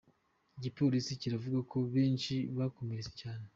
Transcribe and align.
Igipolisi 0.57 1.19
kiravuga 1.21 1.59
ko 1.71 1.77
benshi 1.93 2.33
bakomeretse 2.57 3.11
cyane. 3.21 3.45